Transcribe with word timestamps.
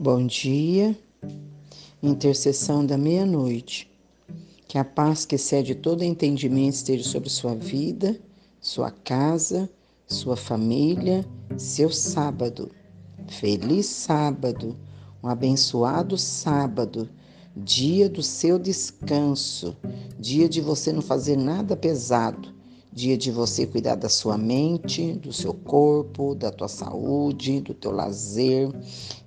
Bom 0.00 0.28
dia, 0.28 0.96
intercessão 2.00 2.86
da 2.86 2.96
meia-noite. 2.96 3.90
Que 4.68 4.78
a 4.78 4.84
paz 4.84 5.26
que 5.26 5.34
excede 5.34 5.74
todo 5.74 6.04
entendimento 6.04 6.74
esteja 6.74 7.02
sobre 7.02 7.28
sua 7.28 7.56
vida, 7.56 8.16
sua 8.60 8.92
casa, 8.92 9.68
sua 10.06 10.36
família, 10.36 11.26
seu 11.56 11.90
sábado. 11.90 12.70
Feliz 13.26 13.86
sábado, 13.86 14.76
um 15.20 15.26
abençoado 15.26 16.16
sábado, 16.16 17.10
dia 17.56 18.08
do 18.08 18.22
seu 18.22 18.56
descanso, 18.56 19.76
dia 20.16 20.48
de 20.48 20.60
você 20.60 20.92
não 20.92 21.02
fazer 21.02 21.36
nada 21.36 21.76
pesado 21.76 22.56
dia 22.92 23.16
de 23.16 23.30
você 23.30 23.66
cuidar 23.66 23.94
da 23.94 24.08
sua 24.08 24.36
mente, 24.36 25.12
do 25.14 25.32
seu 25.32 25.54
corpo, 25.54 26.34
da 26.34 26.50
tua 26.50 26.68
saúde, 26.68 27.60
do 27.60 27.74
teu 27.74 27.90
lazer, 27.90 28.70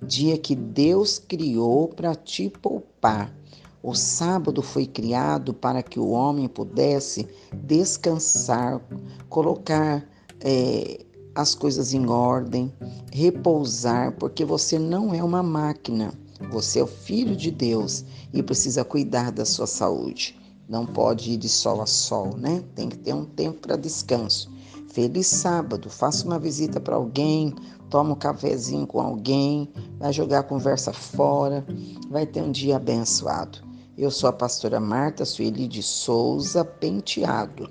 dia 0.02 0.36
que 0.36 0.54
Deus 0.54 1.18
criou 1.18 1.88
para 1.88 2.14
te 2.14 2.50
poupar. 2.50 3.34
O 3.82 3.94
sábado 3.94 4.62
foi 4.62 4.86
criado 4.86 5.52
para 5.52 5.82
que 5.82 5.98
o 5.98 6.10
homem 6.10 6.46
pudesse 6.46 7.26
descansar, 7.52 8.80
colocar 9.28 10.06
é, 10.40 11.04
as 11.34 11.54
coisas 11.54 11.92
em 11.92 12.06
ordem, 12.08 12.72
repousar, 13.10 14.12
porque 14.18 14.44
você 14.44 14.78
não 14.78 15.12
é 15.14 15.22
uma 15.22 15.42
máquina, 15.42 16.12
você 16.50 16.78
é 16.78 16.82
o 16.82 16.86
filho 16.86 17.34
de 17.34 17.50
Deus 17.50 18.04
e 18.32 18.42
precisa 18.42 18.84
cuidar 18.84 19.32
da 19.32 19.44
sua 19.44 19.66
saúde. 19.66 20.41
Não 20.72 20.86
pode 20.86 21.32
ir 21.32 21.36
de 21.36 21.50
sol 21.50 21.82
a 21.82 21.86
sol, 21.86 22.34
né? 22.34 22.64
Tem 22.74 22.88
que 22.88 22.96
ter 22.96 23.12
um 23.12 23.26
tempo 23.26 23.58
para 23.58 23.76
descanso. 23.76 24.50
Feliz 24.88 25.26
sábado, 25.26 25.90
faça 25.90 26.24
uma 26.24 26.38
visita 26.38 26.80
para 26.80 26.96
alguém, 26.96 27.54
toma 27.90 28.12
um 28.12 28.14
cafezinho 28.14 28.86
com 28.86 28.98
alguém, 28.98 29.68
vai 29.98 30.14
jogar 30.14 30.38
a 30.38 30.42
conversa 30.42 30.90
fora, 30.90 31.62
vai 32.08 32.24
ter 32.24 32.40
um 32.40 32.50
dia 32.50 32.76
abençoado. 32.76 33.58
Eu 33.98 34.10
sou 34.10 34.30
a 34.30 34.32
pastora 34.32 34.80
Marta 34.80 35.26
Sueli 35.26 35.68
de 35.68 35.82
Souza 35.82 36.64
Penteado. 36.64 37.68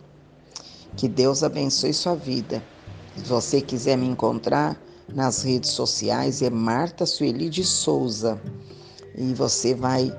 Que 0.95 1.09
Deus 1.09 1.41
abençoe 1.41 1.95
sua 1.95 2.13
vida. 2.13 2.63
Se 3.15 3.23
você 3.23 3.61
quiser 3.61 3.97
me 3.97 4.05
encontrar 4.05 4.79
nas 5.11 5.41
redes 5.41 5.71
sociais, 5.71 6.43
é 6.43 6.51
Marta 6.51 7.07
Sueli 7.07 7.49
de 7.49 7.63
Souza. 7.63 8.39
E 9.17 9.33
você 9.33 9.73
vai 9.73 10.15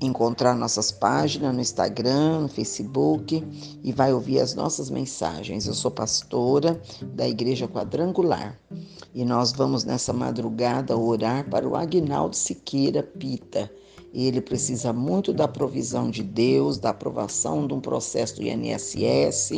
encontrar 0.00 0.54
nossas 0.54 0.90
páginas 0.90 1.54
no 1.54 1.60
Instagram, 1.60 2.40
no 2.40 2.48
Facebook 2.48 3.42
e 3.82 3.92
vai 3.92 4.12
ouvir 4.12 4.40
as 4.40 4.54
nossas 4.54 4.90
mensagens. 4.90 5.66
Eu 5.66 5.74
sou 5.74 5.90
pastora 5.90 6.80
da 7.14 7.28
Igreja 7.28 7.68
Quadrangular 7.68 8.58
e 9.14 9.24
nós 9.24 9.52
vamos 9.52 9.84
nessa 9.84 10.12
madrugada 10.12 10.96
orar 10.96 11.48
para 11.48 11.66
o 11.66 11.76
Agnaldo 11.76 12.36
Siqueira 12.36 13.02
Pita. 13.02 13.70
Ele 14.14 14.40
precisa 14.40 14.94
muito 14.94 15.30
da 15.30 15.46
provisão 15.46 16.10
de 16.10 16.22
Deus, 16.22 16.78
da 16.78 16.88
aprovação 16.88 17.66
de 17.66 17.74
um 17.74 17.80
processo 17.80 18.36
do 18.36 18.42
INSS 18.42 19.50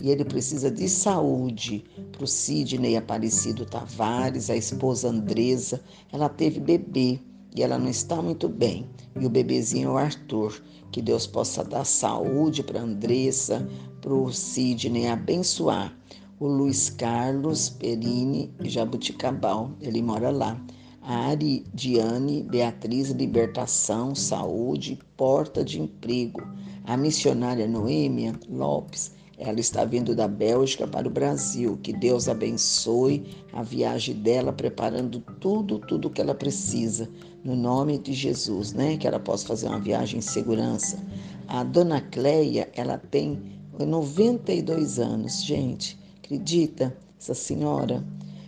e 0.00 0.10
ele 0.10 0.24
precisa 0.24 0.70
de 0.70 0.88
saúde. 0.88 1.84
Para 2.12 2.24
o 2.24 2.26
Sidney 2.26 2.96
Aparecido 2.96 3.66
Tavares, 3.66 4.48
a 4.48 4.56
esposa 4.56 5.08
Andresa, 5.08 5.82
ela 6.10 6.28
teve 6.28 6.58
bebê 6.58 7.20
e 7.54 7.62
ela 7.62 7.78
não 7.78 7.88
está 7.88 8.20
muito 8.22 8.48
bem. 8.48 8.86
E 9.18 9.26
o 9.26 9.30
bebezinho 9.30 9.90
é 9.90 9.92
o 9.92 9.98
Arthur. 9.98 10.62
Que 10.90 11.02
Deus 11.02 11.26
possa 11.26 11.62
dar 11.62 11.84
saúde 11.84 12.62
para 12.62 12.80
Andressa, 12.80 13.68
para 14.00 14.14
o 14.14 14.32
Sidney 14.32 15.08
abençoar. 15.08 15.94
O 16.40 16.46
Luiz 16.46 16.88
Carlos 16.88 17.68
Perini 17.68 18.50
Jabuticabal, 18.60 19.72
ele 19.80 20.00
mora 20.00 20.30
lá. 20.30 20.60
A 21.02 21.28
Ari 21.28 21.64
Diane 21.74 22.42
Beatriz 22.42 23.10
Libertação, 23.10 24.14
Saúde, 24.14 24.98
Porta 25.16 25.64
de 25.64 25.80
Emprego. 25.80 26.40
A 26.84 26.96
missionária 26.96 27.66
Noêmia 27.66 28.38
Lopes 28.48 29.17
ela 29.38 29.60
está 29.60 29.84
vindo 29.84 30.16
da 30.16 30.26
Bélgica 30.26 30.86
para 30.86 31.06
o 31.06 31.10
Brasil. 31.10 31.78
Que 31.80 31.92
Deus 31.92 32.28
abençoe 32.28 33.24
a 33.52 33.62
viagem 33.62 34.16
dela, 34.16 34.52
preparando 34.52 35.20
tudo, 35.40 35.78
tudo 35.78 36.10
que 36.10 36.20
ela 36.20 36.34
precisa, 36.34 37.08
no 37.44 37.54
nome 37.54 37.98
de 37.98 38.12
Jesus, 38.12 38.72
né? 38.72 38.96
Que 38.96 39.06
ela 39.06 39.20
possa 39.20 39.46
fazer 39.46 39.68
uma 39.68 39.78
viagem 39.78 40.18
em 40.18 40.22
segurança. 40.22 40.98
A 41.46 41.62
dona 41.62 42.00
Cleia, 42.00 42.68
ela 42.74 42.98
tem 42.98 43.40
92 43.78 44.98
anos, 44.98 45.44
gente. 45.44 45.96
Acredita? 46.18 46.96
Essa 47.20 47.34
senhora, 47.34 48.04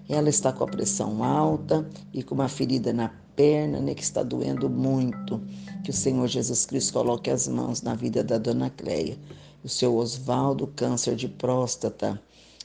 ela 0.09 0.29
está 0.29 0.53
com 0.53 0.65
a 0.65 0.67
pressão 0.67 1.23
alta 1.23 1.89
e 2.13 2.23
com 2.23 2.35
uma 2.35 2.49
ferida 2.49 2.93
na 2.93 3.09
perna, 3.37 3.81
né, 3.81 3.95
que 3.95 4.03
está 4.03 4.23
doendo 4.25 4.69
muito. 4.69 5.41
Que 5.85 5.91
o 5.91 5.95
Senhor 5.95 6.27
Jesus 6.27 6.67
Cristo 6.67 6.93
coloque 6.93 7.31
as 7.31 7.47
mãos 7.47 7.81
na 7.81 7.95
vida 7.95 8.23
da 8.23 8.39
dona 8.39 8.71
Cleia 8.71 9.17
o 9.63 9.69
seu 9.69 9.97
Oswaldo, 9.97 10.67
câncer 10.67 11.17
de 11.17 11.29
próstata, 11.29 12.21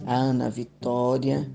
a 0.05 0.15
Ana 0.15 0.49
Vitória, 0.49 1.49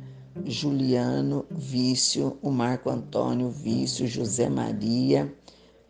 Juliano, 0.45 1.45
vício, 1.51 2.39
o 2.41 2.51
Marco 2.51 2.89
Antônio, 2.89 3.51
vício, 3.51 4.07
José 4.07 4.49
Maria, 4.49 5.35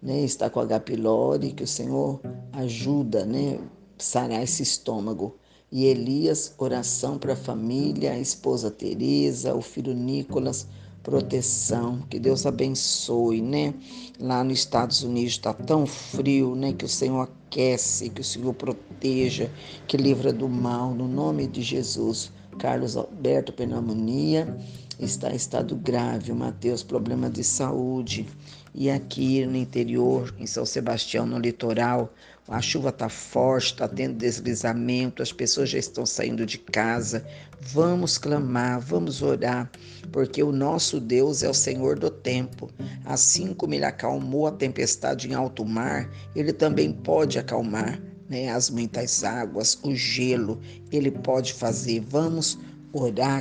né, 0.03 0.23
está 0.23 0.49
com 0.49 0.61
H. 0.61 0.81
pylori, 0.81 1.53
que 1.53 1.63
o 1.63 1.69
Senhor 1.69 2.21
ajuda, 2.53 3.25
né, 3.25 3.61
sarar 3.99 4.43
esse 4.43 4.63
estômago. 4.63 5.37
E 5.71 5.85
Elias, 5.85 6.55
oração 6.59 7.19
para 7.19 7.35
a 7.35 7.37
família, 7.37 8.13
a 8.13 8.19
esposa 8.19 8.71
Teresa, 8.71 9.55
o 9.55 9.61
filho 9.61 9.95
Nicolas, 9.95 10.67
proteção, 11.03 12.03
que 12.09 12.19
Deus 12.19 12.47
abençoe, 12.47 13.41
né? 13.41 13.75
Lá 14.19 14.45
nos 14.45 14.59
Estados 14.59 15.03
Unidos 15.03 15.33
está 15.33 15.53
tão 15.53 15.87
frio, 15.87 16.55
né? 16.55 16.73
Que 16.73 16.85
o 16.85 16.89
Senhor 16.89 17.23
aquece, 17.23 18.11
que 18.11 18.21
o 18.21 18.25
Senhor 18.25 18.55
proteja, 18.55 19.51
que 19.87 19.97
livra 19.97 20.33
do 20.33 20.49
mal, 20.49 20.95
no 20.95 21.09
nome 21.09 21.47
de 21.47 21.63
Jesus. 21.63 22.31
Carlos 22.59 22.97
Alberto, 22.97 23.53
pneumonia, 23.53 24.57
está 25.05 25.33
em 25.33 25.37
estado 25.37 25.75
grave. 25.77 26.33
O 26.33 26.37
Mateus, 26.37 26.83
problema 26.83 27.29
de 27.29 27.43
saúde. 27.43 28.27
E 28.75 28.89
aqui 28.89 29.45
no 29.47 29.57
interior, 29.57 30.35
em 30.39 30.47
São 30.47 30.65
Sebastião, 30.65 31.27
no 31.27 31.39
litoral, 31.39 32.15
a 32.49 32.61
chuva 32.61 32.89
está 32.89 33.09
forte, 33.09 33.67
está 33.67 33.87
tendo 33.87 34.17
deslizamento, 34.17 35.23
as 35.23 35.33
pessoas 35.33 35.71
já 35.71 35.79
estão 35.79 36.05
saindo 36.05 36.45
de 36.45 36.59
casa. 36.59 37.25
Vamos 37.61 38.19
clamar, 38.19 38.81
vamos 38.81 39.23
orar, 39.23 39.71
porque 40.11 40.43
o 40.43 40.51
nosso 40.51 41.01
Deus 41.01 41.43
é 41.43 41.49
o 41.49 41.55
Senhor 41.55 41.99
do 41.99 42.11
tempo. 42.11 42.71
Assim 43.05 43.55
como 43.55 43.75
ele 43.75 43.85
acalmou 43.85 44.47
a 44.47 44.53
tempestade 44.53 45.29
em 45.29 45.35
alto 45.35 45.65
mar, 45.65 46.09
ele 46.35 46.53
também 46.53 46.93
pode 46.93 47.39
acalmar 47.39 48.01
né, 48.29 48.49
as 48.49 48.71
muitas 48.71 49.25
águas, 49.25 49.79
o 49.83 49.95
gelo, 49.95 50.61
ele 50.93 51.11
pode 51.11 51.53
fazer. 51.53 52.01
Vamos 52.01 52.57
orar, 52.57 52.70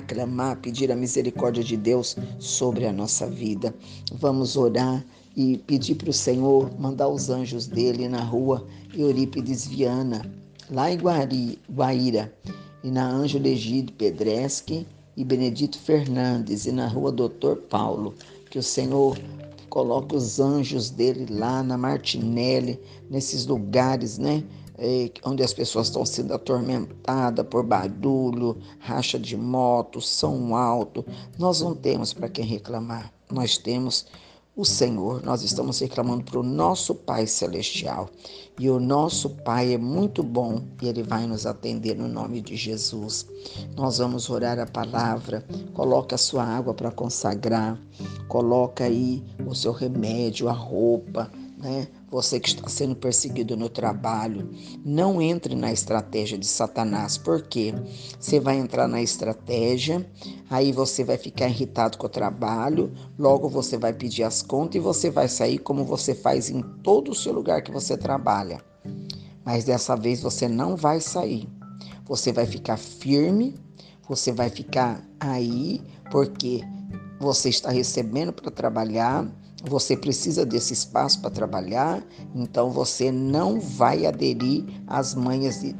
clamar, 0.07 0.57
pedir 0.57 0.91
a 0.91 0.95
misericórdia 0.95 1.63
de 1.63 1.75
Deus 1.75 2.15
sobre 2.39 2.85
a 2.85 2.93
nossa 2.93 3.27
vida. 3.27 3.73
Vamos 4.13 4.55
orar 4.55 5.03
e 5.35 5.57
pedir 5.57 5.95
para 5.95 6.09
o 6.09 6.13
Senhor 6.13 6.69
mandar 6.79 7.07
os 7.07 7.29
anjos 7.29 7.67
dele 7.67 8.07
na 8.07 8.21
rua 8.21 8.65
Eurípides 8.93 9.65
Viana, 9.65 10.21
lá 10.69 10.91
em 10.91 10.97
Guari, 10.97 11.59
Guaíra, 11.71 12.33
e 12.83 12.89
na 12.89 13.09
Ângelo 13.09 13.47
Egídio 13.47 13.93
Pedreschi 13.95 14.85
e 15.15 15.23
Benedito 15.23 15.77
Fernandes, 15.79 16.65
e 16.65 16.71
na 16.71 16.87
rua 16.87 17.11
Doutor 17.11 17.57
Paulo, 17.57 18.13
que 18.49 18.59
o 18.59 18.63
Senhor 18.63 19.17
coloque 19.69 20.15
os 20.15 20.39
anjos 20.39 20.89
dele 20.89 21.27
lá 21.29 21.61
na 21.61 21.77
Martinelli, 21.77 22.79
nesses 23.09 23.45
lugares, 23.45 24.17
né? 24.17 24.43
É, 24.81 25.11
onde 25.25 25.43
as 25.43 25.53
pessoas 25.53 25.87
estão 25.87 26.05
sendo 26.05 26.33
atormentadas 26.33 27.45
por 27.47 27.65
barulho, 27.65 28.57
racha 28.79 29.19
de 29.19 29.35
moto, 29.35 29.99
som 29.99 30.55
alto. 30.55 31.05
Nós 31.37 31.59
não 31.59 31.75
temos 31.75 32.13
para 32.13 32.29
quem 32.29 32.45
reclamar. 32.45 33.11
Nós 33.29 33.57
temos 33.57 34.05
o 34.59 34.65
Senhor, 34.65 35.23
nós 35.23 35.41
estamos 35.41 35.79
reclamando 35.79 36.25
para 36.25 36.37
o 36.37 36.43
nosso 36.43 36.93
Pai 36.93 37.25
Celestial. 37.25 38.09
E 38.59 38.69
o 38.69 38.77
nosso 38.77 39.29
Pai 39.29 39.73
é 39.73 39.77
muito 39.77 40.21
bom 40.21 40.61
e 40.81 40.89
Ele 40.89 41.01
vai 41.01 41.25
nos 41.25 41.45
atender 41.45 41.95
no 41.95 42.09
nome 42.09 42.41
de 42.41 42.57
Jesus. 42.57 43.25
Nós 43.77 43.99
vamos 43.99 44.29
orar 44.29 44.59
a 44.59 44.65
palavra, 44.65 45.45
coloca 45.73 46.15
a 46.15 46.17
sua 46.17 46.43
água 46.43 46.73
para 46.73 46.91
consagrar, 46.91 47.79
coloca 48.27 48.83
aí 48.83 49.23
o 49.47 49.55
seu 49.55 49.71
remédio, 49.71 50.49
a 50.49 50.53
roupa, 50.53 51.31
né? 51.59 51.87
Você 52.09 52.39
que 52.39 52.49
está 52.49 52.67
sendo 52.69 52.95
perseguido 52.95 53.55
no 53.55 53.69
trabalho, 53.69 54.49
não 54.83 55.21
entre 55.21 55.55
na 55.55 55.71
estratégia 55.71 56.37
de 56.37 56.47
Satanás, 56.47 57.17
porque 57.17 57.73
você 58.19 58.39
vai 58.39 58.57
entrar 58.57 58.87
na 58.87 59.01
estratégia, 59.01 60.09
aí 60.49 60.71
você 60.71 61.03
vai 61.03 61.17
ficar 61.17 61.49
irritado 61.49 61.97
com 61.97 62.07
o 62.07 62.09
trabalho, 62.09 62.91
logo 63.17 63.49
você 63.49 63.77
vai 63.77 63.93
pedir 63.93 64.23
as 64.23 64.41
contas 64.41 64.75
e 64.75 64.79
você 64.79 65.11
vai 65.11 65.27
sair 65.27 65.59
como 65.59 65.83
você 65.83 66.15
faz 66.15 66.49
em 66.49 66.61
todo 66.81 67.11
o 67.11 67.15
seu 67.15 67.33
lugar 67.33 67.61
que 67.61 67.71
você 67.71 67.97
trabalha. 67.97 68.63
Mas 69.43 69.65
dessa 69.65 69.95
vez 69.95 70.21
você 70.21 70.47
não 70.47 70.75
vai 70.75 71.01
sair. 71.01 71.47
Você 72.05 72.31
vai 72.31 72.47
ficar 72.47 72.77
firme, 72.77 73.55
você 74.07 74.31
vai 74.31 74.49
ficar 74.49 75.03
aí, 75.19 75.81
porque 76.09 76.61
você 77.19 77.49
está 77.49 77.69
recebendo 77.69 78.31
para 78.31 78.49
trabalhar 78.49 79.27
Você 79.63 79.97
precisa 79.97 80.45
desse 80.45 80.73
espaço 80.73 81.19
para 81.19 81.29
trabalhar, 81.29 82.01
então 82.33 82.69
você 82.69 83.11
não 83.11 83.59
vai 83.59 84.05
aderir 84.05 84.63
às 84.87 85.13
manhas 85.13 85.59
de, 85.61 85.75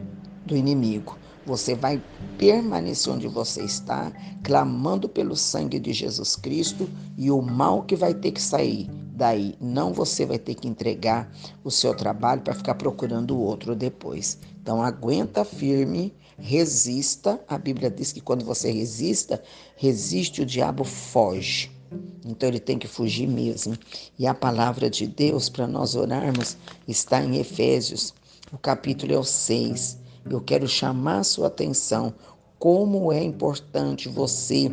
do 0.46 0.56
inimigo. 0.56 1.18
Você 1.46 1.76
vai 1.76 2.02
permanecer 2.38 3.12
onde 3.12 3.28
você 3.28 3.64
está, 3.64 4.12
clamando 4.44 5.08
pelo 5.08 5.36
sangue 5.36 5.80
de 5.80 5.94
Jesus 5.94 6.36
Cristo 6.36 6.90
e 7.18 7.32
o 7.32 7.42
mal 7.42 7.84
que 7.84 7.96
vai 7.96 8.14
ter 8.14 8.32
que 8.32 8.42
sair 8.42 8.90
daí. 9.16 9.56
Não 9.60 9.94
você 9.94 10.26
vai 10.26 10.38
ter 10.38 10.56
que 10.56 10.68
entregar 10.68 11.32
o 11.64 11.72
seu 11.72 11.96
trabalho 11.96 12.42
para 12.42 12.54
ficar 12.54 12.76
procurando 12.76 13.36
o 13.36 13.42
outro 13.42 13.76
depois. 13.76 14.38
Então 14.62 14.82
aguenta 14.82 15.46
firme, 15.46 16.14
resista. 16.38 17.40
A 17.48 17.58
Bíblia 17.58 17.90
diz 17.90 18.12
que 18.12 18.22
quando 18.22 18.44
você 18.44 18.72
resista, 18.72 19.42
resiste 19.76 20.42
o 20.42 20.46
diabo 20.46 20.84
foge. 20.84 21.79
Então 22.26 22.48
ele 22.48 22.60
tem 22.60 22.78
que 22.78 22.88
fugir 22.88 23.28
mesmo. 23.28 23.78
E 24.18 24.28
a 24.28 24.34
palavra 24.34 24.90
de 24.90 25.08
Deus 25.08 25.50
para 25.50 25.68
nós 25.68 25.96
orarmos 25.96 26.58
está 26.88 27.24
em 27.24 27.38
Efésios, 27.38 28.14
o 28.52 28.58
capítulo 28.58 29.14
é 29.14 29.18
o 29.18 29.24
6. 29.24 30.00
Eu 30.30 30.42
quero 30.42 30.68
chamar 30.68 31.20
a 31.20 31.24
sua 31.24 31.48
atenção 31.48 32.14
como 32.60 33.12
é 33.14 33.24
importante 33.24 34.10
você 34.10 34.70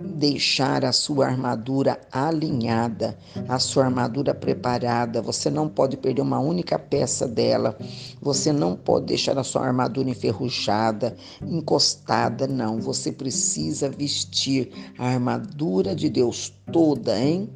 deixar 0.00 0.84
a 0.84 0.92
sua 0.92 1.26
armadura 1.26 2.00
alinhada, 2.10 3.16
a 3.48 3.58
sua 3.58 3.84
armadura 3.84 4.34
preparada. 4.34 5.20
Você 5.22 5.50
não 5.50 5.68
pode 5.68 5.96
perder 5.96 6.22
uma 6.22 6.38
única 6.38 6.78
peça 6.78 7.26
dela. 7.26 7.76
Você 8.20 8.52
não 8.52 8.76
pode 8.76 9.06
deixar 9.06 9.38
a 9.38 9.44
sua 9.44 9.66
armadura 9.66 10.10
enferrujada, 10.10 11.16
encostada, 11.42 12.46
não. 12.46 12.80
Você 12.80 13.12
precisa 13.12 13.88
vestir 13.88 14.70
a 14.98 15.08
armadura 15.08 15.94
de 15.94 16.08
Deus 16.08 16.52
toda, 16.72 17.18
hein? 17.18 17.50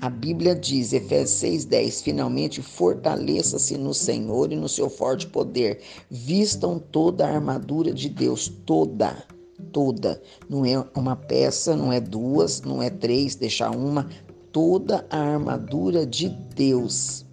A 0.00 0.10
Bíblia 0.10 0.54
diz, 0.54 0.92
Efésios 0.92 1.68
6,10: 1.68 2.02
finalmente 2.02 2.62
fortaleça-se 2.62 3.76
no 3.76 3.92
Senhor 3.94 4.52
e 4.52 4.56
no 4.56 4.68
seu 4.68 4.88
forte 4.88 5.26
poder. 5.26 5.80
Vistam 6.10 6.78
toda 6.78 7.26
a 7.26 7.34
armadura 7.34 7.92
de 7.92 8.08
Deus, 8.08 8.48
toda 8.66 9.26
toda. 9.72 10.20
Não 10.48 10.64
é 10.64 10.84
uma 10.94 11.16
peça, 11.16 11.76
não 11.76 11.92
é 11.92 12.00
duas, 12.00 12.62
não 12.62 12.82
é 12.82 12.90
três, 12.90 13.34
deixar 13.34 13.70
uma. 13.70 14.08
Toda 14.52 15.06
a 15.08 15.18
armadura 15.18 16.04
de 16.04 16.28
Deus 16.28 17.24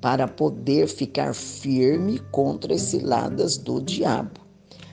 para 0.00 0.28
poder 0.28 0.88
ficar 0.88 1.34
firme 1.34 2.18
contra 2.30 2.74
as 2.74 2.82
ciladas 2.82 3.56
do 3.56 3.80
diabo. 3.80 4.40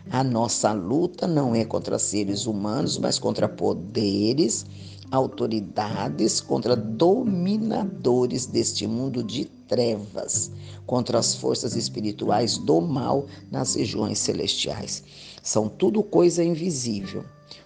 A 0.09 0.23
nossa 0.23 0.71
luta 0.71 1.27
não 1.27 1.53
é 1.53 1.65
contra 1.65 1.99
seres 1.99 2.45
humanos, 2.45 2.97
mas 2.97 3.19
contra 3.19 3.49
poderes, 3.49 4.65
autoridades, 5.11 6.41
contra 6.41 6.75
dominadores 6.75 8.45
deste 8.45 8.85
mundo 8.85 9.23
de 9.23 9.45
trevas, 9.45 10.51
contra 10.85 11.19
as 11.19 11.35
forças 11.35 11.75
espirituais 11.75 12.57
do 12.57 12.81
mal 12.81 13.25
nas 13.51 13.75
regiões 13.75 14.19
celestiais. 14.19 15.03
São 15.41 15.69
tudo 15.69 16.03
coisa 16.03 16.43
invisível. 16.43 17.23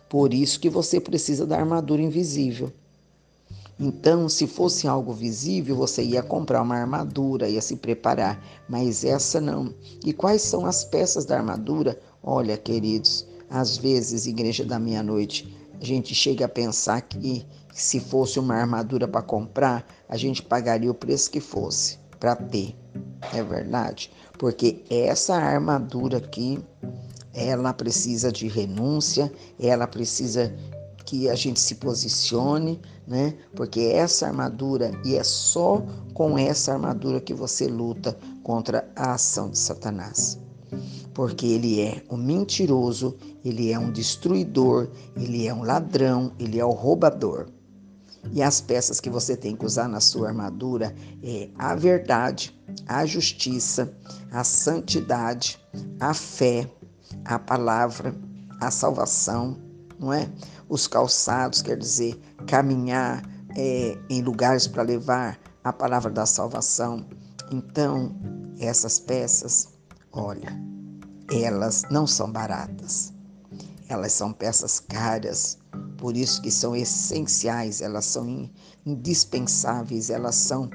Por 0.07 0.33
isso 0.33 0.59
que 0.59 0.69
você 0.69 0.99
precisa 0.99 1.45
da 1.45 1.57
armadura 1.57 2.01
invisível. 2.01 2.71
Então, 3.79 4.29
se 4.29 4.45
fosse 4.45 4.87
algo 4.87 5.11
visível, 5.11 5.75
você 5.75 6.03
ia 6.03 6.21
comprar 6.21 6.61
uma 6.61 6.75
armadura, 6.75 7.49
ia 7.49 7.61
se 7.61 7.75
preparar, 7.75 8.39
mas 8.69 9.03
essa 9.03 9.41
não. 9.41 9.73
E 10.05 10.13
quais 10.13 10.43
são 10.43 10.67
as 10.67 10.83
peças 10.83 11.25
da 11.25 11.37
armadura? 11.37 11.99
Olha, 12.21 12.55
queridos, 12.57 13.25
às 13.49 13.77
vezes, 13.77 14.27
igreja 14.27 14.63
da 14.63 14.77
meia-noite, 14.77 15.51
a 15.81 15.85
gente 15.85 16.13
chega 16.13 16.45
a 16.45 16.49
pensar 16.49 17.01
que 17.01 17.43
se 17.73 17.99
fosse 17.99 18.39
uma 18.39 18.53
armadura 18.53 19.07
para 19.07 19.23
comprar, 19.23 19.83
a 20.07 20.15
gente 20.15 20.43
pagaria 20.43 20.91
o 20.91 20.93
preço 20.93 21.31
que 21.31 21.39
fosse 21.39 21.97
para 22.19 22.35
ter. 22.35 22.75
É 23.33 23.41
verdade? 23.41 24.11
Porque 24.37 24.83
essa 24.91 25.35
armadura 25.35 26.19
aqui, 26.19 26.59
ela 27.33 27.73
precisa 27.73 28.31
de 28.31 28.47
renúncia, 28.47 29.31
ela 29.59 29.87
precisa 29.87 30.53
que 31.03 31.27
a 31.27 31.35
gente 31.35 31.59
se 31.59 31.75
posicione, 31.75 32.79
né? 33.07 33.35
Porque 33.55 33.79
essa 33.79 34.27
armadura, 34.27 34.91
e 35.03 35.15
é 35.15 35.23
só 35.23 35.83
com 36.13 36.37
essa 36.37 36.73
armadura 36.73 37.19
que 37.19 37.33
você 37.33 37.65
luta 37.65 38.15
contra 38.43 38.87
a 38.95 39.13
ação 39.13 39.49
de 39.49 39.57
Satanás. 39.57 40.39
Porque 41.13 41.45
ele 41.45 41.81
é 41.81 42.03
um 42.09 42.17
mentiroso, 42.17 43.17
ele 43.43 43.71
é 43.71 43.77
um 43.77 43.91
destruidor, 43.91 44.89
ele 45.15 45.47
é 45.47 45.53
um 45.53 45.63
ladrão, 45.63 46.31
ele 46.39 46.59
é 46.59 46.65
o 46.65 46.71
roubador. 46.71 47.47
E 48.31 48.41
as 48.41 48.61
peças 48.61 48.99
que 48.99 49.09
você 49.09 49.35
tem 49.35 49.55
que 49.55 49.65
usar 49.65 49.87
na 49.87 49.99
sua 49.99 50.29
armadura 50.29 50.95
é 51.23 51.49
a 51.57 51.75
verdade, 51.75 52.55
a 52.87 53.05
justiça, 53.05 53.93
a 54.31 54.43
santidade, 54.43 55.59
a 55.99 56.13
fé, 56.13 56.69
a 57.25 57.39
palavra, 57.39 58.15
a 58.59 58.69
salvação, 58.69 59.57
não 59.99 60.13
é? 60.13 60.29
Os 60.69 60.87
calçados, 60.87 61.61
quer 61.61 61.77
dizer, 61.77 62.19
caminhar 62.47 63.23
é, 63.55 63.97
em 64.09 64.21
lugares 64.21 64.67
para 64.67 64.83
levar 64.83 65.39
a 65.63 65.73
palavra 65.73 66.11
da 66.11 66.25
salvação. 66.25 67.05
Então, 67.51 68.15
essas 68.59 68.99
peças, 68.99 69.67
olha, 70.11 70.70
elas 71.31 71.83
não 71.89 72.05
são 72.05 72.31
baratas. 72.31 73.13
Elas 73.87 74.13
são 74.13 74.31
peças 74.31 74.79
caras, 74.79 75.57
por 75.97 76.15
isso 76.15 76.41
que 76.41 76.51
são 76.51 76.75
essenciais, 76.75 77.81
elas 77.81 78.05
são 78.05 78.49
indispensáveis, 78.85 80.09
elas 80.09 80.35
são 80.35 80.69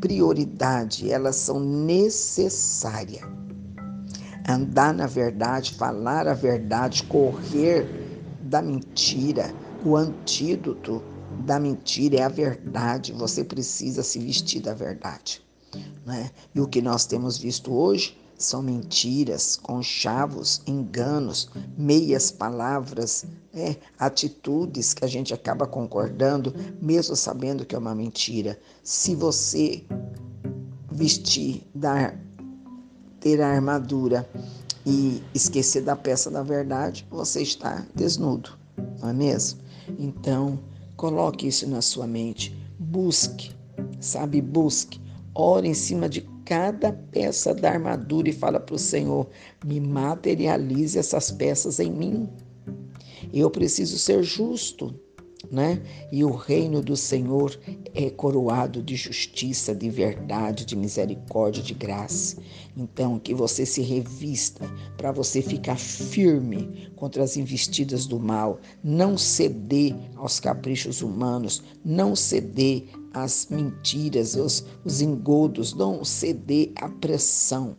prioridade, 0.00 1.10
elas 1.10 1.36
são 1.36 1.58
necessárias 1.60 3.22
andar 4.48 4.92
na 4.92 5.06
verdade, 5.06 5.74
falar 5.74 6.26
a 6.26 6.34
verdade, 6.34 7.04
correr 7.04 7.86
da 8.42 8.60
mentira. 8.60 9.54
O 9.84 9.96
antídoto 9.96 11.02
da 11.44 11.58
mentira 11.58 12.16
é 12.16 12.22
a 12.22 12.28
verdade. 12.28 13.12
Você 13.12 13.44
precisa 13.44 14.02
se 14.02 14.18
vestir 14.18 14.60
da 14.60 14.74
verdade. 14.74 15.42
Né? 16.04 16.30
E 16.54 16.60
o 16.60 16.68
que 16.68 16.82
nós 16.82 17.06
temos 17.06 17.38
visto 17.38 17.72
hoje 17.72 18.18
são 18.42 18.62
mentiras, 18.62 19.56
conchavos, 19.56 20.62
enganos, 20.66 21.48
meias 21.76 22.30
palavras, 22.30 23.24
é, 23.54 23.76
atitudes 23.98 24.94
que 24.94 25.04
a 25.04 25.08
gente 25.08 25.32
acaba 25.32 25.66
concordando, 25.66 26.54
mesmo 26.80 27.14
sabendo 27.16 27.64
que 27.64 27.74
é 27.74 27.78
uma 27.78 27.94
mentira. 27.94 28.58
Se 28.82 29.14
você 29.14 29.84
vestir 30.90 31.62
da 31.74 32.14
ter 33.20 33.40
a 33.40 33.48
armadura 33.48 34.28
e 34.84 35.22
esquecer 35.32 35.82
da 35.82 35.94
peça 35.94 36.28
da 36.28 36.42
verdade, 36.42 37.06
você 37.08 37.40
está 37.40 37.86
desnudo, 37.94 38.50
não 39.00 39.10
é 39.10 39.12
mesmo? 39.12 39.60
Então, 39.98 40.58
coloque 40.96 41.46
isso 41.46 41.68
na 41.68 41.80
sua 41.80 42.06
mente. 42.06 42.56
Busque, 42.78 43.54
sabe? 44.00 44.40
Busque. 44.42 45.00
Ore 45.34 45.68
em 45.68 45.74
cima 45.74 46.08
de 46.08 46.20
cada 46.44 46.92
peça 46.92 47.54
da 47.54 47.70
armadura 47.70 48.28
e 48.28 48.32
fala 48.32 48.60
para 48.60 48.74
o 48.74 48.78
Senhor: 48.78 49.28
me 49.64 49.80
materialize 49.80 50.98
essas 50.98 51.30
peças 51.30 51.80
em 51.80 51.90
mim. 51.90 52.28
Eu 53.32 53.50
preciso 53.50 53.98
ser 53.98 54.22
justo 54.22 54.94
né? 55.50 55.82
E 56.10 56.24
o 56.24 56.30
reino 56.30 56.80
do 56.80 56.96
Senhor 56.96 57.58
é 57.94 58.10
coroado 58.10 58.82
de 58.82 58.96
justiça, 58.96 59.74
de 59.74 59.90
verdade, 59.90 60.64
de 60.64 60.76
misericórdia, 60.76 61.62
de 61.62 61.74
graça. 61.74 62.36
Então, 62.76 63.18
que 63.18 63.34
você 63.34 63.66
se 63.66 63.82
revista 63.82 64.64
para 64.96 65.12
você 65.12 65.42
ficar 65.42 65.76
firme 65.76 66.90
contra 66.96 67.22
as 67.22 67.36
investidas 67.36 68.06
do 68.06 68.18
mal, 68.18 68.60
não 68.82 69.18
ceder 69.18 69.94
aos 70.16 70.38
caprichos 70.38 71.02
humanos, 71.02 71.62
não 71.84 72.14
ceder 72.14 72.84
às 73.14 73.46
mentiras, 73.50 74.36
aos, 74.36 74.64
os 74.84 75.00
engodos, 75.00 75.74
não 75.74 76.04
ceder 76.04 76.72
à 76.76 76.88
pressão 76.88 77.76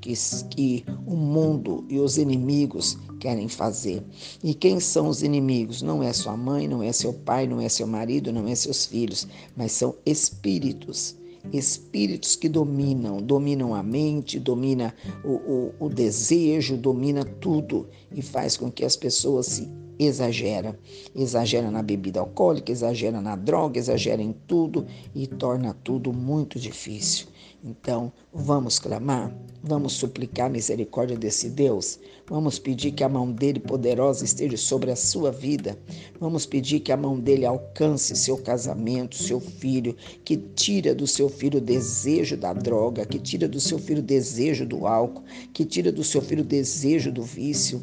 que, 0.00 0.12
que 0.50 0.84
o 1.06 1.16
mundo 1.16 1.84
e 1.88 1.98
os 1.98 2.16
inimigos 2.16 2.96
querem 3.18 3.48
fazer. 3.48 4.04
E 4.42 4.54
quem 4.54 4.78
são 4.78 5.08
os 5.08 5.22
inimigos? 5.22 5.82
Não 5.82 6.02
é 6.02 6.12
sua 6.12 6.36
mãe, 6.36 6.68
não 6.68 6.82
é 6.82 6.92
seu 6.92 7.12
pai, 7.12 7.46
não 7.46 7.60
é 7.60 7.68
seu 7.68 7.86
marido, 7.86 8.32
não 8.32 8.46
é 8.46 8.54
seus 8.54 8.86
filhos, 8.86 9.26
mas 9.56 9.72
são 9.72 9.94
espíritos. 10.04 11.16
Espíritos 11.52 12.36
que 12.36 12.48
dominam, 12.48 13.18
dominam 13.18 13.74
a 13.74 13.82
mente, 13.82 14.38
domina 14.38 14.94
o, 15.24 15.30
o, 15.30 15.74
o 15.80 15.88
desejo, 15.88 16.76
domina 16.76 17.24
tudo 17.24 17.88
e 18.12 18.22
faz 18.22 18.56
com 18.56 18.70
que 18.70 18.84
as 18.84 18.96
pessoas 18.96 19.46
se 19.46 19.68
exagera. 19.98 20.78
Exagera 21.14 21.70
na 21.70 21.82
bebida 21.82 22.20
alcoólica, 22.20 22.72
exagera 22.72 23.20
na 23.20 23.36
droga, 23.36 23.78
exagera 23.78 24.22
em 24.22 24.32
tudo 24.46 24.86
e 25.14 25.26
torna 25.26 25.74
tudo 25.82 26.12
muito 26.12 26.58
difícil. 26.58 27.26
Então, 27.68 28.12
vamos 28.32 28.78
clamar, 28.78 29.36
vamos 29.60 29.94
suplicar 29.94 30.46
a 30.46 30.48
misericórdia 30.48 31.18
desse 31.18 31.50
Deus, 31.50 31.98
vamos 32.28 32.60
pedir 32.60 32.92
que 32.92 33.02
a 33.02 33.08
mão 33.08 33.32
dele 33.32 33.58
poderosa 33.58 34.24
esteja 34.24 34.56
sobre 34.56 34.92
a 34.92 34.94
sua 34.94 35.32
vida, 35.32 35.76
vamos 36.20 36.46
pedir 36.46 36.78
que 36.78 36.92
a 36.92 36.96
mão 36.96 37.18
dele 37.18 37.44
alcance 37.44 38.14
seu 38.14 38.38
casamento, 38.38 39.16
seu 39.16 39.40
filho, 39.40 39.96
que 40.24 40.36
tira 40.36 40.94
do 40.94 41.08
seu 41.08 41.28
filho 41.28 41.58
o 41.58 41.60
desejo 41.60 42.36
da 42.36 42.52
droga, 42.52 43.04
que 43.04 43.18
tira 43.18 43.48
do 43.48 43.58
seu 43.58 43.80
filho 43.80 43.98
o 43.98 44.06
desejo 44.06 44.64
do 44.64 44.86
álcool, 44.86 45.24
que 45.52 45.64
tira 45.64 45.90
do 45.90 46.04
seu 46.04 46.22
filho 46.22 46.42
o 46.42 46.46
desejo 46.46 47.10
do 47.10 47.24
vício, 47.24 47.82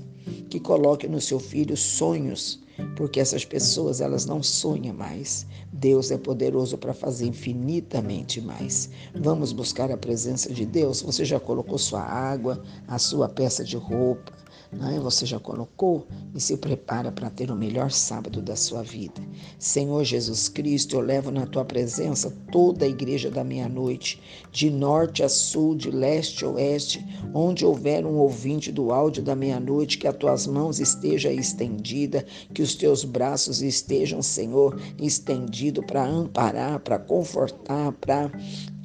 que 0.50 0.60
coloque 0.60 1.08
no 1.08 1.22
seu 1.22 1.40
filho 1.40 1.76
sonhos 1.76 2.64
porque 2.96 3.20
essas 3.20 3.46
pessoas 3.46 4.02
elas 4.02 4.26
não 4.26 4.42
sonham 4.42 4.96
mais. 4.96 5.46
Deus 5.72 6.12
é 6.12 6.18
poderoso 6.18 6.78
para 6.78 6.94
fazer 6.94 7.28
infinitamente 7.28 8.42
mais. 8.42 8.90
Vamos 9.14 9.52
buscar 9.52 9.92
a 9.92 9.98
presença 9.98 10.52
de 10.52 10.66
Deus. 10.66 11.02
Você 11.02 11.24
já 11.26 11.40
colocou 11.40 11.78
sua 11.78 12.02
água, 12.02 12.64
a 12.88 12.98
sua 12.98 13.30
peça 13.30 13.64
de 13.64 13.78
roupa, 13.78 14.34
é? 14.82 15.00
Você 15.00 15.26
já 15.26 15.40
colocou 15.40 16.08
e 16.34 16.40
se 16.40 16.58
prepara 16.58 17.12
para 17.12 17.30
ter 17.30 17.52
o 17.52 17.56
melhor 17.56 17.92
sábado 17.92 18.42
da 18.42 18.56
sua 18.56 18.82
vida. 18.82 19.22
Senhor 19.60 20.04
Jesus 20.04 20.50
Cristo, 20.50 20.96
eu 20.96 21.02
levo 21.02 21.32
na 21.32 21.46
tua 21.46 21.64
presença 21.64 22.32
toda 22.52 22.86
a 22.86 22.88
igreja 22.88 23.30
da 23.30 23.44
meia-noite, 23.44 24.22
de 24.52 24.70
norte 24.70 25.24
a 25.24 25.30
sul, 25.30 25.76
de 25.76 25.92
leste 25.92 26.46
a 26.46 26.50
oeste, 26.50 27.06
onde 27.34 27.66
houver 27.66 28.06
um 28.06 28.18
ouvinte 28.18 28.72
do 28.72 28.92
áudio 28.92 29.24
da 29.24 29.36
meia-noite, 29.36 29.98
que 29.98 30.08
as 30.08 30.16
tuas 30.16 30.48
mãos 30.48 30.80
estejam 30.80 31.32
estendidas, 31.32 32.24
que 32.54 32.62
os 32.62 32.76
teus 32.76 33.04
braços 33.04 33.62
estejam, 33.62 34.22
Senhor, 34.22 34.80
estendidos 35.00 35.86
para 35.86 36.06
amparar, 36.06 36.80
para 36.80 36.98
confortar, 37.00 37.92
para 37.94 38.32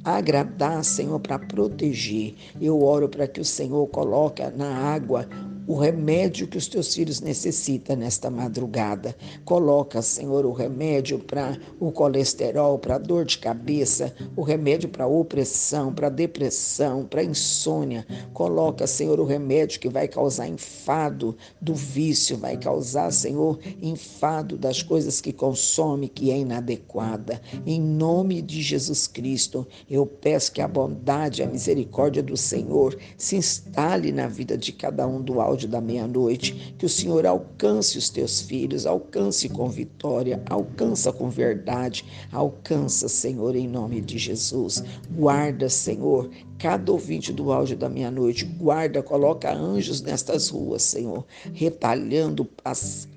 agradar, 0.03 0.83
Senhor, 0.83 1.19
para 1.19 1.39
proteger. 1.39 2.35
Eu 2.59 2.81
oro 2.83 3.09
para 3.09 3.27
que 3.27 3.41
o 3.41 3.45
Senhor 3.45 3.85
coloque 3.87 4.41
na 4.55 4.69
água 4.69 5.27
o 5.69 5.75
remédio 5.75 6.47
que 6.47 6.57
os 6.57 6.67
teus 6.67 6.95
filhos 6.95 7.21
necessitam 7.21 7.95
nesta 7.95 8.27
madrugada. 8.27 9.15
Coloca, 9.45 10.01
Senhor, 10.01 10.43
o 10.43 10.51
remédio 10.51 11.19
para 11.19 11.59
o 11.79 11.91
colesterol, 11.91 12.79
para 12.79 12.97
dor 12.97 13.23
de 13.23 13.37
cabeça, 13.37 14.11
o 14.35 14.41
remédio 14.41 14.89
para 14.89 15.05
opressão, 15.05 15.93
para 15.93 16.09
depressão, 16.09 17.05
para 17.05 17.23
insônia. 17.23 18.03
Coloca, 18.33 18.87
Senhor, 18.87 19.19
o 19.19 19.25
remédio 19.25 19.79
que 19.79 19.89
vai 19.89 20.07
causar 20.07 20.47
enfado 20.47 21.37
do 21.61 21.75
vício, 21.75 22.35
vai 22.35 22.57
causar, 22.57 23.11
Senhor, 23.11 23.59
enfado 23.79 24.57
das 24.57 24.81
coisas 24.81 25.21
que 25.21 25.31
consome, 25.31 26.09
que 26.09 26.31
é 26.31 26.39
inadequada. 26.39 27.39
Em 27.63 27.79
nome 27.79 28.41
de 28.41 28.63
Jesus 28.63 29.05
Cristo, 29.05 29.67
eu 29.87 30.07
peço 30.07 30.51
que 30.51 30.63
a 30.63 30.67
bondade 30.67 31.43
a 31.43 31.47
misericórdia 31.47 32.23
do 32.23 32.35
Senhor 32.35 32.97
se 33.15 33.35
instale 33.35 34.11
na 34.11 34.25
vida 34.25 34.57
de 34.57 34.71
cada 34.71 35.07
um 35.07 35.21
do 35.21 35.39
áudio 35.39 35.58
da 35.67 35.81
meia-noite, 35.81 36.75
que 36.77 36.85
o 36.85 36.89
Senhor 36.89 37.25
alcance 37.25 37.97
os 37.97 38.09
teus 38.09 38.41
filhos, 38.41 38.85
alcance 38.85 39.49
com 39.49 39.69
vitória, 39.69 40.41
alcança 40.49 41.11
com 41.11 41.29
verdade, 41.29 42.05
alcança, 42.31 43.07
Senhor, 43.07 43.55
em 43.55 43.67
nome 43.67 44.01
de 44.01 44.17
Jesus. 44.17 44.83
Guarda, 45.11 45.69
Senhor, 45.69 46.29
cada 46.59 46.91
ouvinte 46.91 47.31
do 47.31 47.53
áudio 47.53 47.77
da 47.77 47.87
meia-noite, 47.87 48.43
guarda, 48.43 49.01
coloca 49.01 49.51
anjos 49.51 50.01
nestas 50.01 50.49
ruas, 50.49 50.83
Senhor, 50.83 51.25
retalhando, 51.53 52.45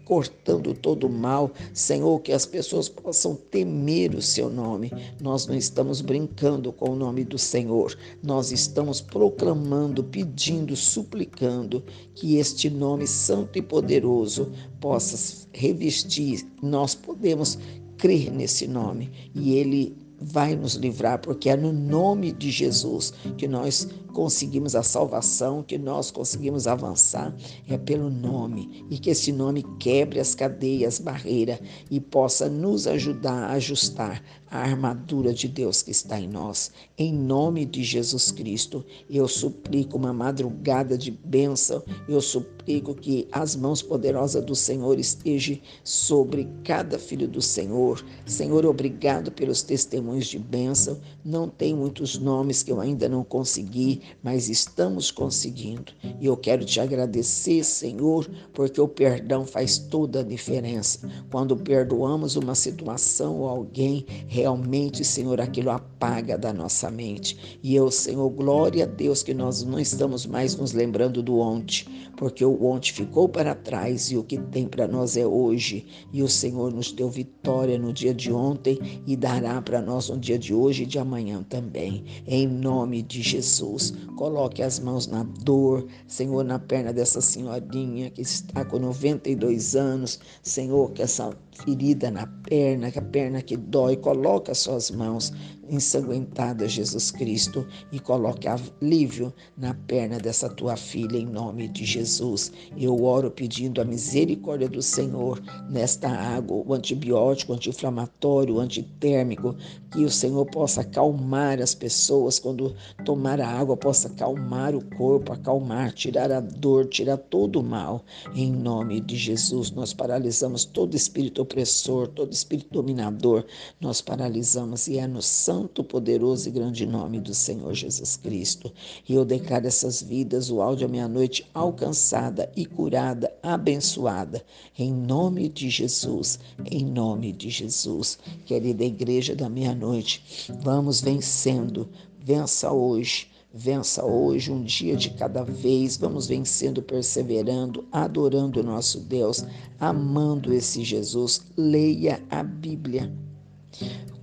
cortando 0.04 0.72
todo 0.74 1.08
o 1.08 1.10
mal, 1.10 1.50
Senhor, 1.74 2.20
que 2.20 2.32
as 2.32 2.46
pessoas 2.46 2.88
possam 2.88 3.34
temer 3.34 4.14
o 4.14 4.22
seu 4.22 4.48
nome. 4.48 4.92
Nós 5.20 5.48
não 5.48 5.56
estamos 5.56 6.00
brincando 6.00 6.72
com 6.72 6.90
o 6.90 6.96
nome 6.96 7.24
do 7.24 7.36
Senhor, 7.36 7.98
nós 8.22 8.52
estamos 8.52 9.00
proclamando, 9.00 10.04
pedindo, 10.04 10.76
suplicando 10.76 11.82
que 12.14 12.36
este 12.36 12.70
nome 12.70 13.08
santo 13.08 13.58
e 13.58 13.62
poderoso 13.62 14.52
possa 14.80 15.48
revestir. 15.52 16.46
Nós 16.62 16.94
podemos 16.94 17.58
crer 17.98 18.30
nesse 18.30 18.68
nome 18.68 19.10
e 19.34 19.56
ele 19.56 19.96
vai 20.22 20.54
nos 20.54 20.74
livrar, 20.74 21.18
porque 21.20 21.50
é 21.50 21.56
no 21.56 21.72
nome 21.72 22.32
de 22.32 22.50
Jesus 22.50 23.12
que 23.36 23.48
nós 23.48 23.88
conseguimos 24.12 24.76
a 24.76 24.82
salvação, 24.82 25.62
que 25.62 25.78
nós 25.78 26.10
conseguimos 26.10 26.66
avançar, 26.66 27.34
é 27.68 27.76
pelo 27.76 28.10
nome. 28.10 28.86
E 28.90 28.98
que 28.98 29.10
esse 29.10 29.32
nome 29.32 29.64
quebre 29.78 30.20
as 30.20 30.34
cadeias, 30.34 30.98
barreiras 30.98 31.60
e 31.90 32.00
possa 32.00 32.48
nos 32.48 32.86
ajudar 32.86 33.44
a 33.44 33.52
ajustar 33.52 34.22
a 34.52 34.58
armadura 34.58 35.32
de 35.32 35.48
Deus 35.48 35.80
que 35.80 35.90
está 35.90 36.20
em 36.20 36.28
nós. 36.28 36.70
Em 36.98 37.10
nome 37.10 37.64
de 37.64 37.82
Jesus 37.82 38.30
Cristo, 38.30 38.84
eu 39.08 39.26
suplico 39.26 39.96
uma 39.96 40.12
madrugada 40.12 40.96
de 40.96 41.10
bênção, 41.10 41.82
eu 42.06 42.20
suplico 42.20 42.94
que 42.94 43.26
as 43.32 43.56
mãos 43.56 43.80
poderosas 43.80 44.44
do 44.44 44.54
Senhor 44.54 44.98
estejam 44.98 45.58
sobre 45.82 46.46
cada 46.62 46.98
filho 46.98 47.26
do 47.26 47.40
Senhor. 47.40 48.04
Senhor, 48.26 48.66
obrigado 48.66 49.32
pelos 49.32 49.62
testemunhos 49.62 50.26
de 50.26 50.38
bênção. 50.38 51.00
Não 51.24 51.48
tem 51.48 51.74
muitos 51.74 52.18
nomes 52.18 52.62
que 52.62 52.70
eu 52.70 52.80
ainda 52.80 53.08
não 53.08 53.24
consegui, 53.24 54.02
mas 54.22 54.50
estamos 54.50 55.10
conseguindo. 55.10 55.92
E 56.20 56.26
eu 56.26 56.36
quero 56.36 56.64
te 56.64 56.78
agradecer, 56.78 57.64
Senhor, 57.64 58.30
porque 58.52 58.80
o 58.80 58.86
perdão 58.86 59.46
faz 59.46 59.78
toda 59.78 60.20
a 60.20 60.24
diferença. 60.24 61.08
Quando 61.30 61.56
perdoamos 61.56 62.36
uma 62.36 62.54
situação 62.54 63.40
ou 63.40 63.48
alguém, 63.48 64.04
realmente, 64.42 65.04
Senhor, 65.04 65.40
aquilo 65.40 65.70
apaga 65.70 66.36
da 66.36 66.52
nossa 66.52 66.90
mente. 66.90 67.58
E 67.62 67.76
eu, 67.76 67.92
Senhor, 67.92 68.28
glória 68.28 68.82
a 68.82 68.86
Deus 68.88 69.22
que 69.22 69.32
nós 69.32 69.62
não 69.62 69.78
estamos 69.78 70.26
mais 70.26 70.56
nos 70.56 70.72
lembrando 70.72 71.22
do 71.22 71.38
ontem, 71.38 71.86
porque 72.16 72.44
o 72.44 72.64
ontem 72.64 72.92
ficou 72.92 73.28
para 73.28 73.54
trás 73.54 74.10
e 74.10 74.16
o 74.16 74.24
que 74.24 74.36
tem 74.36 74.66
para 74.66 74.88
nós 74.88 75.16
é 75.16 75.24
hoje. 75.24 75.86
E 76.12 76.24
o 76.24 76.28
Senhor 76.28 76.72
nos 76.72 76.90
deu 76.90 77.08
vitória 77.08 77.78
no 77.78 77.92
dia 77.92 78.12
de 78.12 78.32
ontem 78.32 78.80
e 79.06 79.16
dará 79.16 79.62
para 79.62 79.80
nós 79.80 80.08
no 80.08 80.18
dia 80.18 80.38
de 80.38 80.52
hoje 80.52 80.82
e 80.82 80.86
de 80.86 80.98
amanhã 80.98 81.44
também. 81.48 82.04
Em 82.26 82.48
nome 82.48 83.00
de 83.00 83.22
Jesus. 83.22 83.94
Coloque 84.16 84.60
as 84.60 84.80
mãos 84.80 85.06
na 85.06 85.22
dor, 85.22 85.86
Senhor, 86.08 86.42
na 86.42 86.58
perna 86.58 86.92
dessa 86.92 87.20
senhorinha 87.20 88.10
que 88.10 88.22
está 88.22 88.64
com 88.64 88.80
92 88.80 89.76
anos. 89.76 90.18
Senhor, 90.42 90.90
que 90.90 91.02
essa 91.02 91.32
ferida 91.52 92.10
na 92.10 92.26
perna, 92.26 92.90
que 92.90 92.98
a 92.98 93.02
perna 93.02 93.42
que 93.42 93.56
dói, 93.56 93.96
coloque 93.96 94.50
as 94.50 94.58
suas 94.58 94.90
mãos 94.90 95.32
ensanguentada, 95.68 96.68
Jesus 96.68 97.10
Cristo, 97.10 97.66
e 97.90 98.00
coloque 98.00 98.48
alívio 98.48 99.32
na 99.56 99.74
perna 99.74 100.18
dessa 100.18 100.48
tua 100.48 100.76
filha, 100.76 101.16
em 101.16 101.26
nome 101.26 101.68
de 101.68 101.84
Jesus. 101.84 102.52
Eu 102.76 103.04
oro 103.04 103.30
pedindo 103.30 103.80
a 103.80 103.84
misericórdia 103.84 104.68
do 104.68 104.82
Senhor 104.82 105.40
nesta 105.70 106.08
água, 106.08 106.62
o 106.66 106.74
antibiótico, 106.74 107.52
o 107.52 107.54
anti-inflamatório, 107.54 108.56
o 108.56 108.60
antitérmico, 108.60 109.54
que 109.90 110.04
o 110.04 110.10
Senhor 110.10 110.44
possa 110.46 110.80
acalmar 110.80 111.60
as 111.60 111.74
pessoas 111.74 112.38
quando 112.38 112.74
tomar 113.04 113.40
a 113.40 113.48
água, 113.48 113.76
possa 113.76 114.08
acalmar 114.08 114.74
o 114.74 114.84
corpo, 114.96 115.32
acalmar, 115.32 115.92
tirar 115.92 116.32
a 116.32 116.40
dor, 116.40 116.86
tirar 116.86 117.16
todo 117.16 117.60
o 117.60 117.62
mal. 117.62 118.04
Em 118.34 118.50
nome 118.50 119.00
de 119.00 119.16
Jesus, 119.16 119.70
nós 119.70 119.92
paralisamos 119.92 120.64
todo 120.64 120.96
espírito 120.96 121.42
opressor, 121.42 122.08
todo 122.08 122.32
espírito 122.32 122.72
dominador, 122.72 123.44
nós 123.80 124.00
paralisamos 124.00 124.88
e 124.88 124.98
é 124.98 125.06
no 125.06 125.22
santo 125.22 125.51
santo, 125.52 125.84
poderoso 125.84 126.48
e 126.48 126.52
grande 126.52 126.86
nome 126.86 127.20
do 127.20 127.34
Senhor 127.34 127.74
Jesus 127.74 128.16
Cristo. 128.16 128.72
E 129.06 129.12
eu 129.12 129.22
declaro 129.22 129.66
essas 129.66 130.02
vidas, 130.02 130.50
o 130.50 130.62
áudio 130.62 130.86
à 130.86 130.90
meia-noite, 130.90 131.46
alcançada 131.52 132.50
e 132.56 132.64
curada, 132.64 133.30
abençoada, 133.42 134.42
em 134.78 134.90
nome 134.90 135.50
de 135.50 135.68
Jesus, 135.68 136.38
em 136.64 136.86
nome 136.86 137.32
de 137.32 137.50
Jesus. 137.50 138.18
Querida 138.46 138.82
igreja 138.82 139.36
da 139.36 139.50
meia-noite, 139.50 140.48
vamos 140.62 141.02
vencendo, 141.02 141.86
vença 142.18 142.72
hoje. 142.72 143.30
Vença 143.54 144.02
hoje, 144.02 144.50
um 144.50 144.62
dia 144.62 144.96
de 144.96 145.10
cada 145.10 145.44
vez. 145.44 145.98
Vamos 145.98 146.26
vencendo, 146.26 146.80
perseverando, 146.80 147.84
adorando 147.92 148.60
o 148.60 148.62
nosso 148.62 148.98
Deus, 148.98 149.44
amando 149.78 150.54
esse 150.54 150.82
Jesus. 150.82 151.42
Leia 151.54 152.22
a 152.30 152.42
Bíblia. 152.42 153.12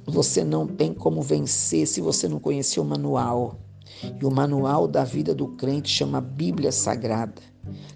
Você 0.09 0.43
não 0.43 0.67
tem 0.67 0.93
como 0.93 1.21
vencer 1.21 1.87
se 1.87 2.01
você 2.01 2.27
não 2.27 2.39
conhecer 2.39 2.79
o 2.79 2.85
manual. 2.85 3.59
E 4.19 4.25
o 4.25 4.31
manual 4.31 4.87
da 4.87 5.03
vida 5.03 5.35
do 5.35 5.47
crente 5.49 5.89
chama 5.89 6.21
Bíblia 6.21 6.71
Sagrada. 6.71 7.41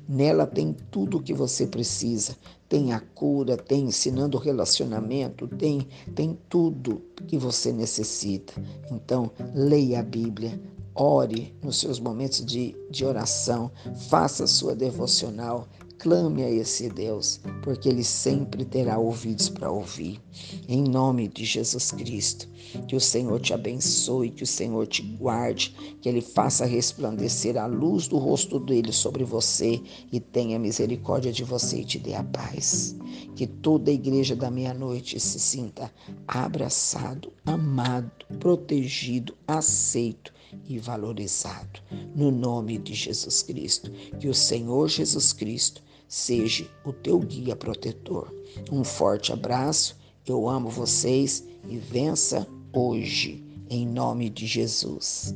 Nela 0.07 0.45
tem 0.45 0.75
tudo 0.91 1.17
o 1.17 1.23
que 1.23 1.33
você 1.33 1.65
precisa. 1.65 2.35
Tem 2.67 2.91
a 2.91 2.99
cura, 2.99 3.55
tem 3.55 3.85
ensinando 3.85 4.37
relacionamento, 4.37 5.47
tem, 5.47 5.87
tem 6.15 6.37
tudo 6.49 7.01
que 7.27 7.37
você 7.37 7.71
necessita. 7.71 8.53
Então, 8.91 9.31
leia 9.53 9.99
a 9.99 10.03
Bíblia, 10.03 10.59
ore 10.95 11.53
nos 11.61 11.79
seus 11.79 11.99
momentos 11.99 12.45
de, 12.45 12.75
de 12.89 13.05
oração, 13.05 13.71
faça 14.09 14.43
a 14.43 14.47
sua 14.47 14.75
devocional, 14.75 15.67
clame 16.03 16.43
a 16.43 16.51
esse 16.51 16.89
Deus, 16.89 17.39
porque 17.63 17.87
Ele 17.87 18.03
sempre 18.03 18.65
terá 18.65 18.97
ouvidos 18.97 19.47
para 19.47 19.71
ouvir. 19.71 20.19
Em 20.67 20.83
nome 20.83 21.29
de 21.29 21.45
Jesus 21.45 21.91
Cristo, 21.91 22.45
que 22.89 22.95
o 22.97 22.99
Senhor 22.99 23.39
te 23.39 23.53
abençoe, 23.53 24.29
que 24.29 24.43
o 24.43 24.47
Senhor 24.47 24.85
te 24.85 25.01
guarde, 25.01 25.73
que 26.01 26.09
Ele 26.09 26.19
faça 26.19 26.65
resplandecer 26.65 27.55
a 27.55 27.67
luz 27.67 28.09
do 28.09 28.17
rosto 28.17 28.59
dele 28.59 28.91
sobre 28.91 29.23
você 29.23 29.81
e 30.11 30.19
tenha 30.19 30.59
misericórdia 30.59 31.31
de 31.31 31.45
você 31.45 31.79
e 31.79 31.85
te 31.85 31.97
dê 31.97 32.15
a 32.15 32.23
paz. 32.23 32.97
Que 33.33 33.47
toda 33.47 33.89
a 33.89 33.93
igreja 33.93 34.35
da 34.35 34.51
meia-noite 34.51 35.17
se 35.21 35.39
sinta 35.39 35.89
abraçado, 36.27 37.31
amado, 37.45 38.11
protegido, 38.41 39.33
aceito 39.47 40.33
e 40.67 40.77
valorizado. 40.79 41.79
No 42.13 42.29
nome 42.29 42.77
de 42.77 42.93
Jesus 42.93 43.41
Cristo, 43.41 43.89
que 44.19 44.27
o 44.27 44.33
Senhor 44.33 44.89
Jesus 44.89 45.31
Cristo 45.31 45.81
seja 46.07 46.67
o 46.83 46.91
teu 46.91 47.19
guia 47.19 47.55
protetor. 47.55 48.33
Um 48.71 48.83
forte 48.83 49.31
abraço, 49.31 49.97
eu 50.25 50.47
amo 50.47 50.69
vocês 50.69 51.45
e 51.67 51.77
vença 51.77 52.47
hoje, 52.71 53.43
em 53.69 53.87
nome 53.87 54.29
de 54.29 54.45
Jesus. 54.45 55.35